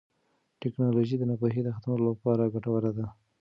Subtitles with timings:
[0.61, 3.05] ټیکنالوژي د ناپوهۍ د ختمولو لپاره ګټوره ده.